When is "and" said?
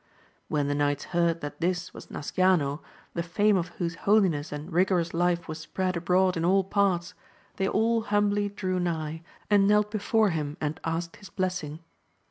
4.51-4.73, 9.51-9.67, 10.59-10.79